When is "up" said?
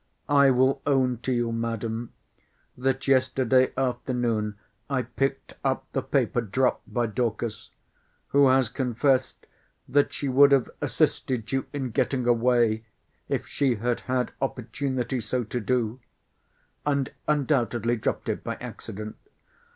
5.63-5.85